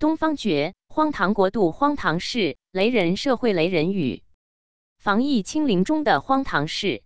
[0.00, 4.22] 东方觉，荒唐国度，荒唐事，雷人社会，雷人语。
[4.96, 7.02] 防疫清零中的荒唐事。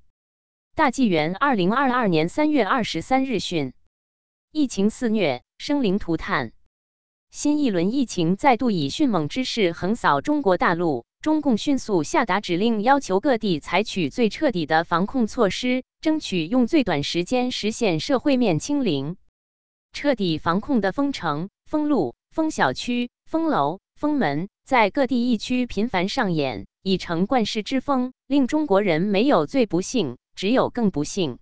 [0.77, 3.73] 大纪元二零二二年三月二十三日讯，
[4.53, 6.53] 疫情肆虐，生灵涂炭。
[7.33, 19.17] 新一轮疫情再度以迅猛之势横扫中国大陆，中共迅速下达指令，要求各地采取最彻底的防控措施，争取用最短时间实现社会面清零。
[19.93, 22.15] 彻底防控的封城、封路。
[22.35, 31.39] 封小区、封楼、封门，在各地疫区频繁上演，已成惯世之风，令中国人没有最不幸，只有更不幸。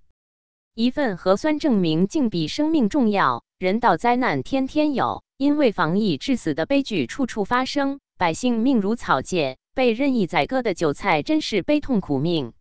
[0.75, 12.53] 一份核酸证明竟比生命重要，人道灾难天天有，因为防疫致死的悲剧处处发生，百姓命如草芥，被任意宰割的韭菜真是悲痛苦命。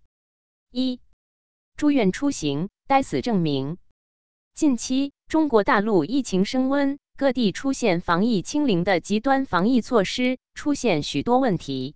[0.71, 1.01] 一、
[1.75, 3.77] 住院出行待死证明。
[4.53, 6.97] 近期中国大陆疫情升温。
[7.21, 11.93] 各地出现防疫清零的极端防疫措施，出现许多问题。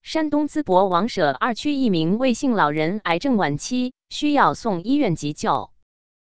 [0.00, 5.72] 山东淄博王舍二区一名魏姓老人癌症晚期，需要送医院急救，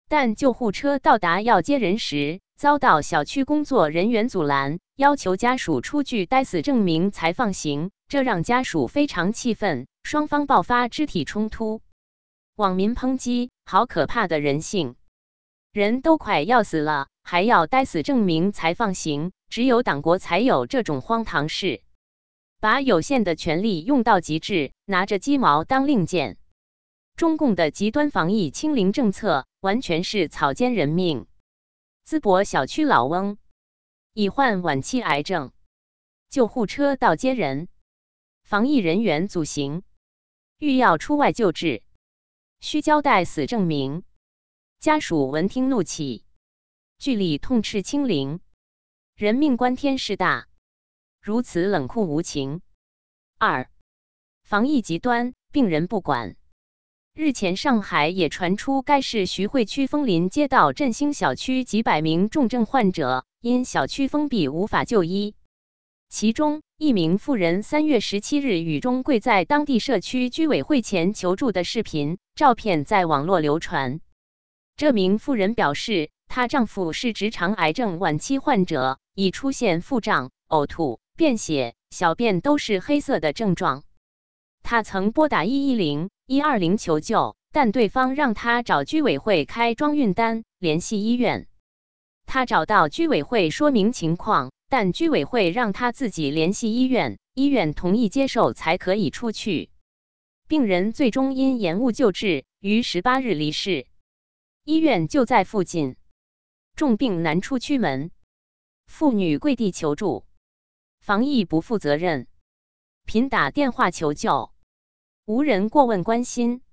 [0.08, 11.82] 但救护车到达要接人时，遭到小区工作人员阻拦，要求家属出具待死证明才放行，这让家属非常气愤，双方爆发肢体冲突。
[12.56, 14.96] 网民抨击：好可怕的人性！
[15.76, 17.10] 人都快要死了。
[17.22, 21.82] 还要待死证明才放行，只有党国才有这种荒唐事，
[22.62, 26.38] 把有限的权力用到极致，拿着鸡毛当令箭。
[27.18, 31.28] 中共的极端防疫清零政策完全是草菅人命。
[32.08, 33.38] 淄博小区老翁
[34.14, 35.52] 已患晚期癌症，
[36.30, 37.68] 救护车到接人，
[38.44, 39.84] 防疫人员阻行，
[40.58, 41.84] 欲要出外救治，
[42.62, 44.06] 需交代死证明。
[44.80, 46.24] 家属闻听怒起。
[47.00, 48.40] 据理痛斥清零，
[49.16, 50.48] 人命关天事大，
[51.22, 52.62] 如此冷酷无情。
[53.38, 53.70] 二，
[54.44, 56.36] 防疫极端，病人不管。
[57.14, 65.36] 日前，上海也传出该市徐汇区枫林街道振兴小区几百名重症患者因小区封闭无法就医，
[66.10, 74.00] 其中一名妇人三月十七日雨中跪在当地社区居委会前求助的视频照片在网络流传。
[74.78, 76.10] 这名妇人表示。
[76.28, 83.84] 她丈夫是直肠癌症晚期患者，已出现腹胀、呕吐、便血、小便都是黑色的症状。
[84.64, 91.48] 她曾拨打一一零、一二零求救，但对方让她找居委会开装运单，联系医院。
[92.26, 99.70] 她找到居委会说明情况，但居委会让她自己联系医院，医院同意接受才可以出去。
[100.50, 103.88] 病人最终因延误救治，于十八日离世。
[104.66, 105.96] 医院就在附近。
[106.76, 108.10] 重病难出区门，
[108.88, 110.26] 妇女跪地求助，
[111.00, 112.26] 防疫不负责任，
[113.06, 114.52] 频打电话求救，
[115.26, 116.64] 无人过问关心，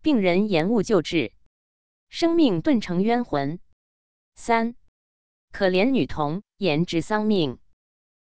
[0.00, 1.34] 病人延误救治，
[2.08, 3.60] 生命顿成冤魂。
[4.34, 4.74] 三，
[5.52, 7.58] 可怜女童延至丧命。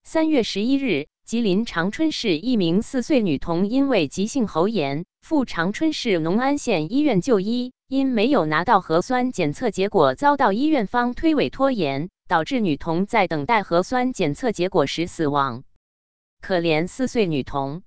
[0.03, 7.73] 三月十一日，吉林长春市一名四岁女童因为急性喉炎，赴长春市农安县医院就医。
[7.87, 15.63] 因没有拿到核酸检测结果，遭到医院方推诿拖延，导致女童在等待核酸检测结果时死亡。
[16.41, 17.83] 可怜四岁女童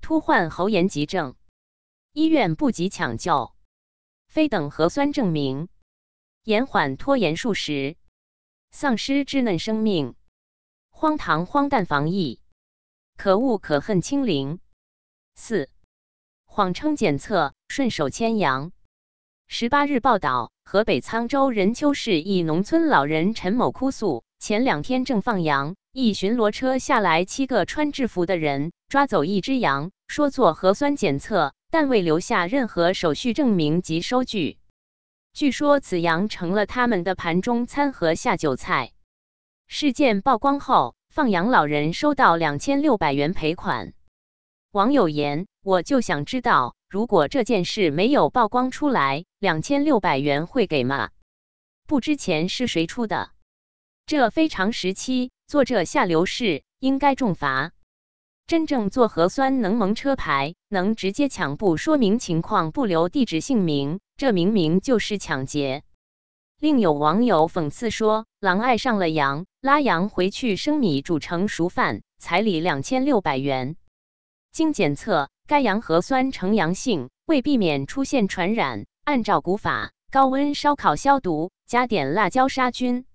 [0.00, 1.34] 突患喉炎急症，
[2.12, 3.52] 医院不及抢救，
[4.28, 5.68] 非等核酸证明，
[6.44, 7.96] 延缓拖延数时，
[8.70, 10.14] 丧失稚嫩生命。
[10.90, 12.40] 荒唐荒诞防疫，
[13.16, 14.60] 可恶可恨清零。
[15.34, 15.68] 四
[16.44, 18.70] 谎称检测，顺手牵羊。
[19.48, 34.58] 十八日报道，河北沧州任丘市一农村老人陈某哭诉，前两天正放羊，一巡逻车下来七个穿制服的人，抓走一只羊，说做核酸检测，但未留下任何手续证明及收据。
[35.32, 38.92] 据说此羊成了他们的盘中餐和下酒菜。
[39.68, 43.92] 事件曝光后，放羊老人收到两千六百元赔款。
[44.72, 51.10] 网友言：“我就想知道。”如果这件事没有曝光出来，两千六百元会给吗？
[51.86, 53.30] 不知钱是谁出的？
[54.06, 57.72] 这非常时期做这下流事，应该重罚。
[58.46, 65.82] 真正做核酸能蒙车牌，能直接抢不说明情况，不留地址姓名，这明明就是抢劫。
[66.60, 73.74] 另有网友讽刺说：“狼爱上了羊，拉羊回去生米煮成熟饭，彩礼两千六百元。”
[74.52, 75.28] 经检测。
[75.46, 83.06] 该羊核酸呈阳性，为避免出现传染，按照古法高温烧烤消毒，加点辣椒杀菌。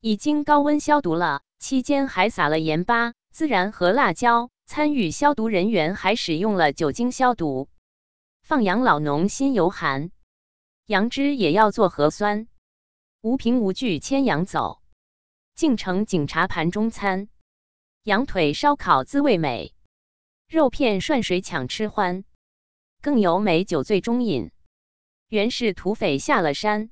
[0.00, 4.50] 已经高温消毒了，期间还撒了盐巴、孜然和辣椒。
[4.68, 7.68] 参与消毒人员还使用了酒精消毒。
[8.42, 10.10] 放羊老农心犹寒，
[10.86, 12.48] 羊只也要做核酸。
[13.20, 14.80] 无凭无据牵羊走，
[15.54, 17.28] 进城警察盘中餐。
[18.02, 19.72] 羊腿烧烤滋味美，
[20.48, 22.24] 肉片涮水抢吃欢。
[23.02, 24.50] 更有美酒醉中饮，
[25.28, 26.90] 原是土匪下了山。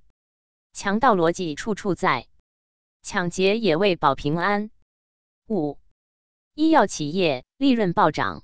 [0.73, 2.27] 强盗逻辑处处在，
[3.03, 4.71] 抢劫也为保平安。
[5.49, 5.79] 五，
[6.55, 8.43] 医药企业利润暴涨，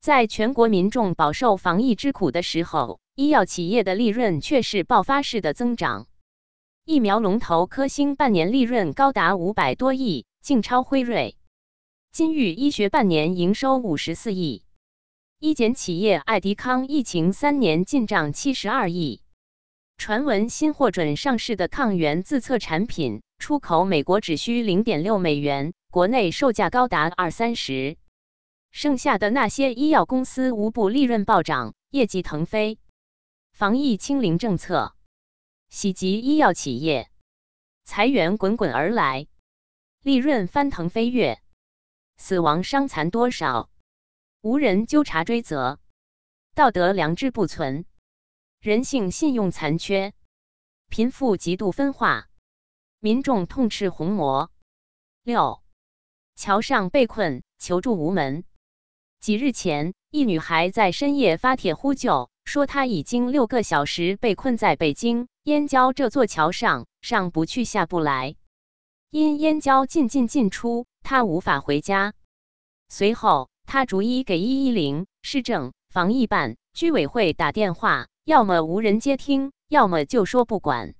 [0.00, 6.08] 在全国民众饱受防疫之苦的时候，医药企业的利润却是爆发式的增长。
[6.84, 11.36] 疫苗龙头科兴半年利润高达五百多亿，劲超辉瑞。
[12.14, 14.62] 金域医学半年营收五十四亿。
[15.40, 19.20] 医检企业爱迪康疫情三年进账七十二亿。
[19.96, 27.96] 传闻新获准上市的抗原自测产品，出口美国只需零点六美元，国内售价高达二三十。
[28.70, 32.78] 剩下的那些医药公司无不利润暴涨，业绩腾飞。
[33.50, 34.94] 防疫清零政策
[35.68, 37.10] 袭击医药企业，
[37.84, 39.26] 裁员滚滚而来，
[40.04, 41.40] 利润翻腾飞跃，
[42.16, 43.68] 死亡伤残多少，
[44.40, 45.78] 无人纠察追责，
[46.54, 47.84] 道德良知不存。
[48.60, 50.14] 人性信用残缺，
[50.88, 52.28] 贫富极度分化，
[52.98, 54.50] 民众痛斥红魔。
[55.22, 55.62] 六，
[56.34, 58.44] 桥上被困，求助无门。
[59.20, 68.36] 几日前，一女孩在深夜发帖呼救，说她已经六个小时被困在北京燕郊这座桥上，上不去下不来。
[69.16, 72.14] 因燕郊进进进出，他无法回家。
[72.88, 78.08] 随后，他逐一给一一零市政防疫办、居委会打电话。
[78.24, 80.96] 要么无人接听，要么就说不管。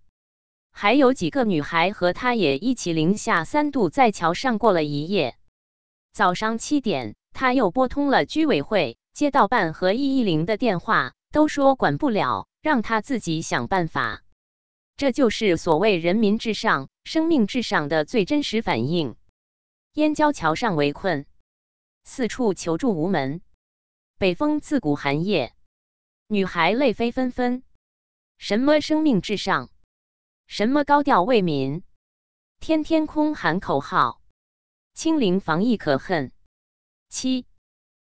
[0.71, 5.35] 还有几个女孩和他也一起零下三度在桥上过了一夜。
[6.13, 14.23] 早上七点，他又拨通了居委会、街道办和一一零的电话，都说管不了，让他自己想办法。
[14.97, 19.17] 这就是所谓人民至上、生命至上的最真实反应。
[19.95, 21.27] 燕郊桥上围困，
[22.05, 23.41] 四处求助无门。
[24.19, 25.55] 北风自古寒夜。
[26.29, 27.63] 女孩泪飞纷纷，
[28.39, 29.71] 什么生命至上，
[30.47, 31.83] 什么高调为民，
[32.61, 34.23] 天天空喊口号，
[34.95, 36.33] 清零防疫可恨。
[37.09, 37.47] 七，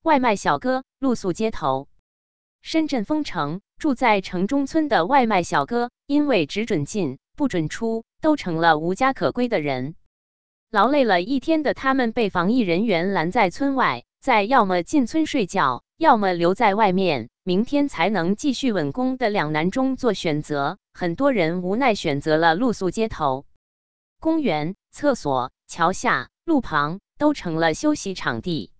[0.03, 1.89] 外卖小哥露宿街头。
[2.67, 9.95] 深圳封城，住在城中村的外卖小哥，因为只准进不准出，都成了无家可归的人。
[10.73, 17.29] 劳累了一天的他们，被防疫人员拦在村外，在要么进村睡觉，要么留在外面。
[17.45, 23.47] 明天才能继续稳工的两难中做选择，很多人无奈选择了露宿街头。
[24.19, 28.73] 公园、厕所、桥下、路旁都成了休息场地，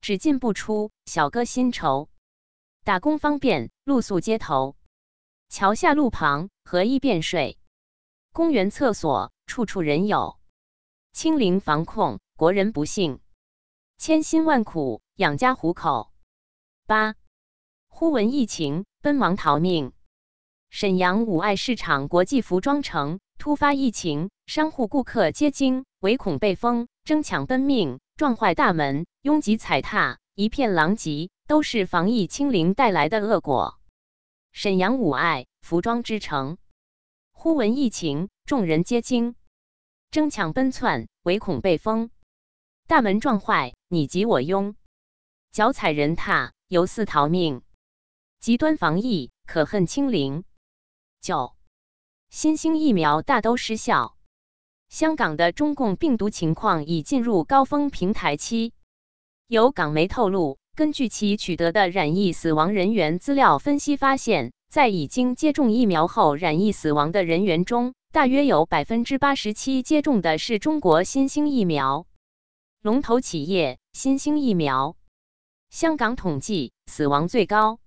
[0.00, 2.08] 只进不出，小哥心愁。
[2.90, 4.74] 打工方便，露宿街头，
[5.48, 7.56] 桥下路旁何一便睡，
[8.32, 10.40] 公园厕所处处人有。
[11.12, 13.20] 清零防控，国人不幸，
[13.96, 16.10] 千辛万苦养家糊口。
[16.84, 17.14] 八。
[17.86, 19.92] 忽闻疫情，奔忙逃命。
[20.68, 33.80] 沈阳五爱市场国际服装城突发疫情，商户顾客皆惊，唯恐被封，争抢奔命，撞坏大门，拥挤踩踏，一片狼藉，都是防疫清零带来的恶果。
[34.52, 36.58] 沈阳五爱服装之城，
[37.32, 39.34] 忽闻疫情，众人皆惊，
[40.12, 42.10] 争抢奔窜，唯恐被封，
[42.86, 44.76] 大门撞坏，你挤我拥，
[45.50, 47.62] 脚踩人踏，犹似逃命。
[48.38, 50.44] 极端防疫可恨清零。
[51.20, 51.56] 九，
[52.28, 54.16] 新兴疫苗大都失效。
[54.88, 58.72] 香港的中共病毒情况已进入高峰平台期。
[59.48, 72.06] 有港媒透露，根据其取得的染疫死亡人员资料分析发现，在已经接种疫苗后染疫死亡的人员中，大约有百分之八十七接种的是中国新兴疫苗。
[72.80, 74.96] 龙头企业新兴疫苗，
[75.68, 77.78] 香港统计死亡最高。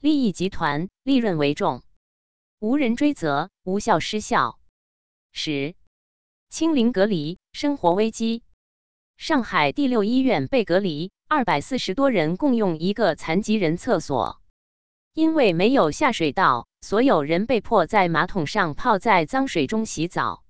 [0.00, 1.82] 利益集团利润为重，
[2.58, 4.58] 无人追责，无效失效。
[5.32, 5.74] 十，
[6.48, 8.42] 清零隔离，生活危机。
[9.16, 14.40] 上海第六医院被隔离，二百四十多人共用一个残疾人厕所，
[15.12, 20.44] 因为没有下水道，所有人被迫在马桶上泡在脏水中洗澡。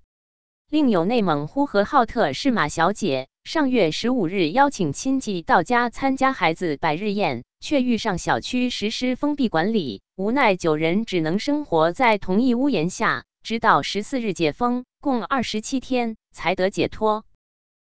[0.69, 7.43] 另有内蒙呼和浩特市马小姐，上月十五日邀请亲戚到家参加孩子百日宴。
[7.59, 17.25] 却遇上小区实施封闭管理，无奈九人只能生活在同一屋檐下，直到十四日解封，共二十七天才得解脱。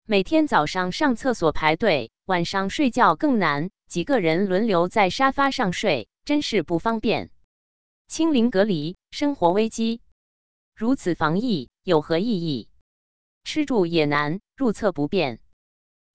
[0.05, 7.31] 每天早上上厕所排队，晚上睡觉更难，几个人轮流在沙发上睡，真是不方便。
[8.07, 10.01] 清零隔离，生活危机，
[10.73, 12.69] 如此防疫有何意义？
[13.43, 15.41] 吃住也难，入厕不便，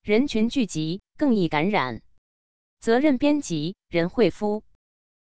[0.01, 2.01] 人群聚集更易感染。
[2.79, 4.63] 责任编辑：任慧夫。